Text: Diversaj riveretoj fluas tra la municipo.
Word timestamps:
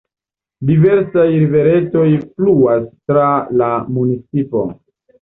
Diversaj 0.69 1.25
riveretoj 1.35 2.07
fluas 2.25 2.91
tra 2.91 3.31
la 3.63 3.73
municipo. 4.01 4.69